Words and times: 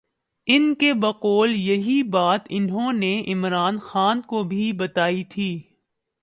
ان 0.47 0.73
کے 0.75 0.93
بقول 0.93 1.53
یہی 1.55 2.01
بات 2.03 2.47
انہوں 2.49 2.93
نے 2.93 3.21
عمران 3.27 3.79
خان 3.79 4.21
کو 4.21 4.43
بھی 4.43 4.71
بتائی 4.73 5.23
تھی۔ 5.23 5.51